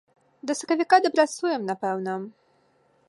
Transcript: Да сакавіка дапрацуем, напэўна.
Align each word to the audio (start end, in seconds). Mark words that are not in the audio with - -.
Да 0.51 0.55
сакавіка 0.61 0.99
дапрацуем, 1.05 1.61
напэўна. 1.71 2.13